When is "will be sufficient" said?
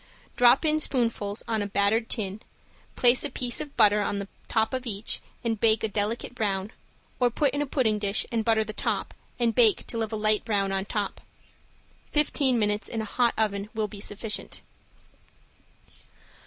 13.75-14.61